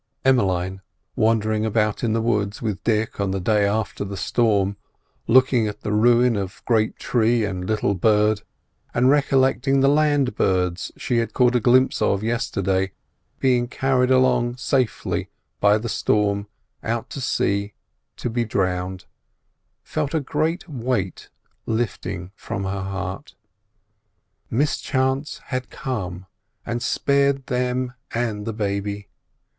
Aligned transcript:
Emmeline, 0.25 0.81
wandering 1.15 1.63
about 1.63 2.03
in 2.03 2.11
the 2.13 2.23
woods 2.23 2.59
with 2.59 2.83
Dick 2.83 3.19
on 3.21 3.29
the 3.29 3.39
day 3.39 3.67
after 3.67 4.03
the 4.03 4.17
storm, 4.17 4.75
looking 5.27 5.67
at 5.67 5.81
the 5.81 5.91
ruin 5.91 6.35
of 6.35 6.63
great 6.65 6.97
tree 6.97 7.45
and 7.45 7.67
little 7.67 7.93
bird, 7.93 8.41
and 8.95 9.11
recollecting 9.11 9.79
the 9.79 9.87
land 9.87 10.33
birds 10.33 10.91
she 10.97 11.17
had 11.19 11.33
caught 11.33 11.53
a 11.55 11.59
glimpse 11.59 12.01
of 12.01 12.23
yesterday 12.23 12.91
being 13.39 13.67
carried 13.67 14.09
along 14.09 14.57
safely 14.57 15.29
by 15.59 15.77
the 15.77 15.87
storm 15.87 16.47
out 16.81 17.07
to 17.11 17.21
sea 17.21 17.75
to 18.17 18.27
be 18.27 18.43
drowned, 18.43 19.05
felt 19.83 20.15
a 20.15 20.19
great 20.19 20.67
weight 20.67 21.29
lifting 21.67 22.31
from 22.35 22.63
her 22.63 22.81
heart. 22.81 23.35
Mischance 24.49 25.41
had 25.49 25.69
come, 25.69 26.25
and 26.65 26.81
spared 26.81 27.45
them 27.45 27.93
and 28.15 28.47
the 28.47 28.53
baby. 28.53 29.07